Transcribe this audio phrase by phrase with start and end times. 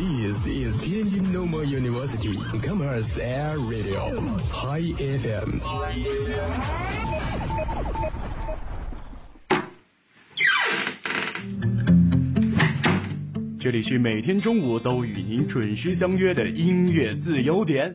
[0.00, 4.14] This is Tianjin Normal University Commerce Air Radio
[4.50, 5.60] High FM。
[13.60, 17.94] 这里是每天中午都与您准时相约的音乐自由点。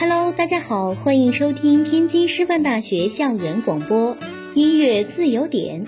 [0.00, 4.16] Hello，大家好，欢迎收听天津师范大学校园广播
[4.54, 5.84] 音乐自由点，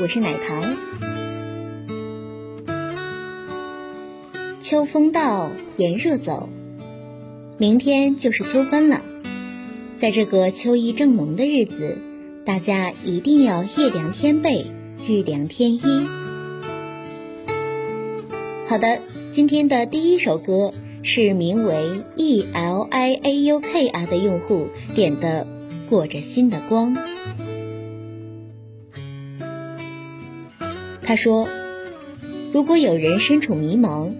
[0.00, 0.76] 我是奶糖。
[4.60, 6.48] 秋风到，炎热走，
[7.56, 9.02] 明天就是秋分了。
[9.98, 11.98] 在这个秋意正浓的日子，
[12.44, 14.66] 大家一定要夜凉天被，
[15.06, 16.08] 日凉天衣。
[18.66, 18.98] 好的，
[19.30, 20.74] 今天的第一首歌
[21.06, 25.46] 是名为 E L I A U K R 的用户点的
[25.90, 26.96] 《过着新的光》。
[31.02, 31.46] 他说
[32.54, 34.12] ：“如果有人身处迷茫，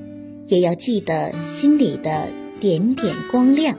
[0.44, 2.28] 也要记得心里的
[2.60, 3.78] 点点光亮。”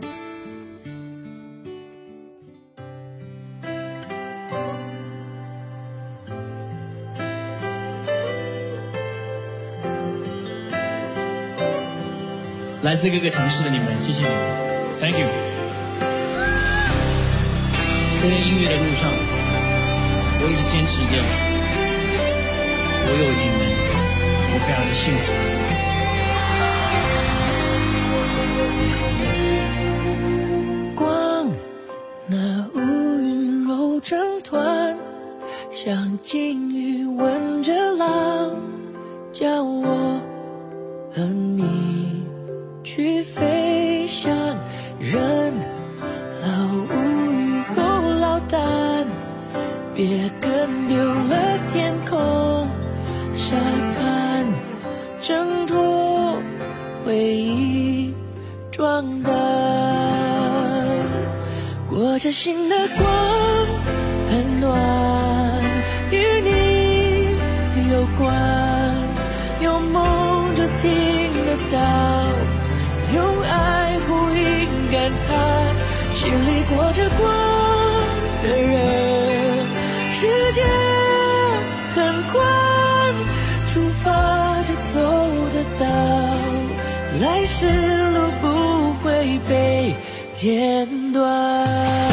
[12.85, 14.37] 来自各个城市的你们，谢谢你们
[14.99, 15.25] ，Thank you。
[18.21, 19.09] 在音乐的路上，
[20.39, 21.17] 我一直坚持着，
[23.07, 23.59] 我有你们，
[24.53, 25.33] 我非常的幸福。
[30.95, 31.49] 光，
[32.27, 32.79] 那乌
[33.19, 34.95] 云揉成团，
[35.71, 38.55] 像鲸鱼吻着浪，
[39.33, 40.21] 叫我
[41.15, 41.63] 和你
[42.95, 44.31] 去飞翔。
[45.01, 45.53] 人
[46.41, 46.85] 老无
[47.29, 47.83] 语后
[48.21, 49.05] 落单，
[49.93, 52.65] 别跟丢了天空、
[53.33, 53.57] 沙
[53.93, 54.45] 滩，
[55.21, 56.41] 挣脱
[57.05, 58.13] 回忆。
[58.71, 59.33] 装扮，
[61.89, 63.07] 过着新的光，
[64.29, 65.61] 很暖，
[66.11, 68.33] 与你有关，
[69.61, 71.14] 有梦就听
[76.25, 77.21] 心里裹着光
[78.41, 78.73] 的人，
[80.11, 80.63] 世界
[81.93, 82.43] 很宽，
[83.71, 84.09] 出发
[84.63, 84.95] 就走
[85.53, 85.85] 得到。
[87.21, 87.67] 来时
[88.09, 88.45] 路不
[89.03, 89.95] 会被
[90.33, 92.04] 剪断。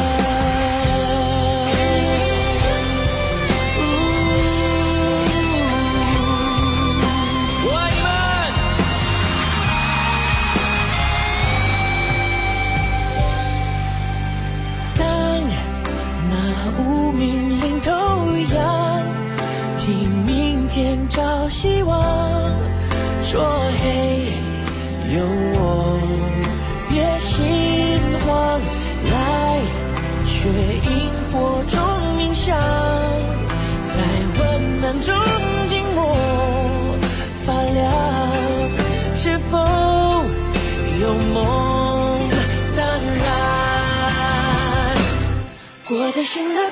[46.14, 46.71] 过着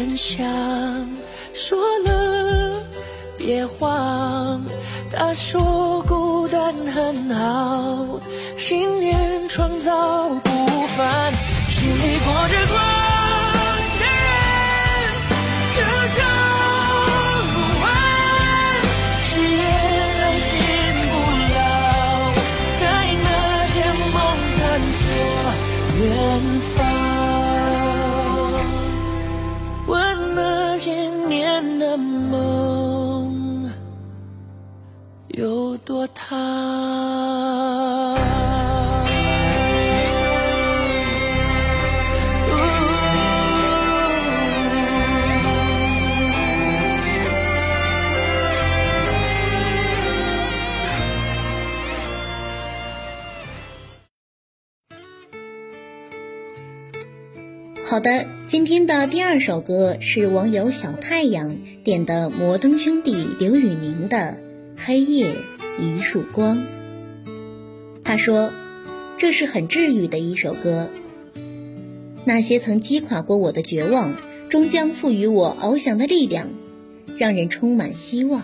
[0.00, 0.42] 很想
[1.52, 2.82] 说了
[3.36, 4.64] 别慌
[5.12, 8.18] 他说孤单很好
[8.56, 10.50] 信念创造不
[10.96, 11.30] 凡
[11.68, 12.80] 心里裹着光
[14.00, 14.04] 的
[15.76, 16.49] 人初
[36.00, 36.38] 有多烫。
[57.84, 64.16] 好的，今天的第二首歌是网友小太阳点的摩登兄弟刘宇宁的
[64.84, 65.36] 《黑夜
[65.78, 66.56] 一束光》。
[68.02, 68.50] 他说，
[69.18, 70.88] 这是很治愈的一首歌。
[72.24, 74.14] 那些曾击垮过我的绝望，
[74.48, 76.48] 终将赋予我翱翔的力量，
[77.18, 78.42] 让人充满希望。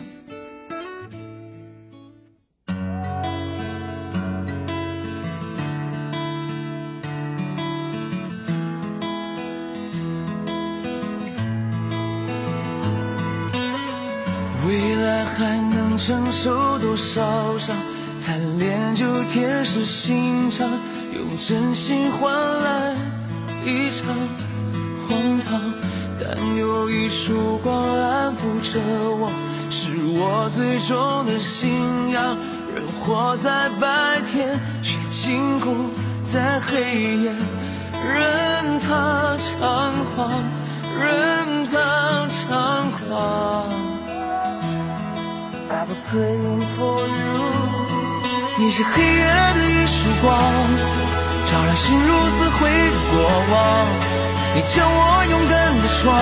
[14.67, 17.75] 未来还承受多少伤？
[18.25, 20.67] 贪恋就铁石心肠，
[21.15, 22.33] 用真心换
[22.63, 22.95] 来
[23.65, 24.07] 一场
[25.07, 25.61] 荒唐。
[26.19, 29.31] 但有一束光安抚着我，
[29.71, 32.37] 是我最终的信仰。
[32.75, 35.75] 人活在白天，却禁锢
[36.23, 37.33] 在黑夜，
[37.93, 40.43] 任它猖狂，
[46.09, 46.15] 你
[48.71, 50.39] 是黑夜的一束光，
[51.47, 53.19] 照亮心如死灰的过
[53.51, 53.55] 往。
[54.55, 56.15] 你将我勇敢的闯，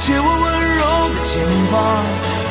[0.00, 0.44] 借我温
[0.78, 0.80] 柔
[1.10, 1.38] 的肩
[1.70, 1.78] 膀。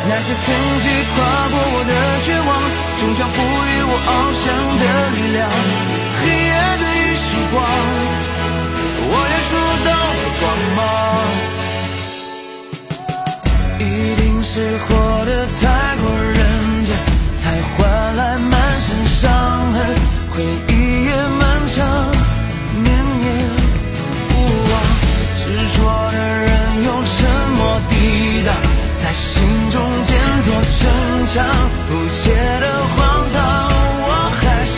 [0.07, 0.46] 那些曾
[0.80, 1.18] 经跨
[1.51, 1.92] 过我的
[2.24, 2.50] 绝望，
[2.98, 4.10] 终将赋予我翱
[4.40, 4.48] 翔
[4.80, 4.84] 的
[5.18, 5.40] 力量。
[6.22, 7.60] 黑夜的一束光，
[9.12, 9.51] 我也触
[9.84, 10.44] 到了光
[10.78, 10.80] 芒。
[13.81, 13.84] 一
[14.16, 15.88] 定是活得太
[20.39, 21.75] 回忆夜漫长，
[22.81, 22.88] 念
[23.19, 23.27] 念
[24.30, 24.31] 不
[24.71, 24.74] 忘。
[25.36, 25.41] 执
[25.75, 25.77] 着
[26.13, 26.50] 的人
[26.86, 27.12] 用沉
[27.57, 27.59] 默
[27.89, 27.94] 抵
[28.45, 28.56] 挡，
[28.95, 29.75] 在心中
[30.06, 30.80] 建座城
[31.25, 31.46] 墙。
[31.89, 32.31] 不解
[32.62, 32.65] 的
[32.96, 32.98] 荒
[33.34, 33.38] 唐，
[34.08, 34.77] 我还是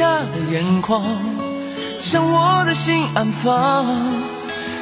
[0.00, 1.02] 下的眼眶，
[1.98, 3.84] 将我的心安放，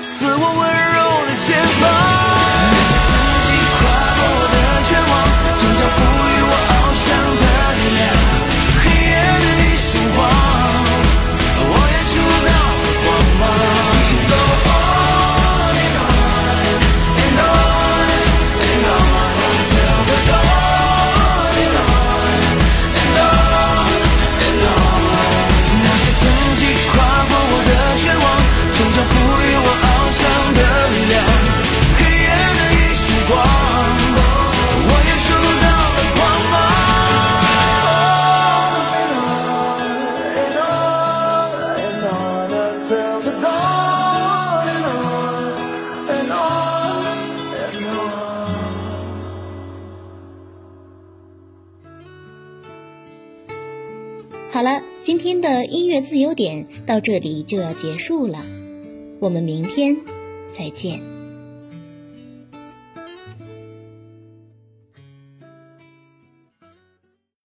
[0.07, 2.68] 赐我温柔的肩膀。
[54.51, 58.45] 好了，今天的音乐自由点到这里就要结束了，
[59.21, 59.99] 我们明天
[60.57, 61.18] 再见。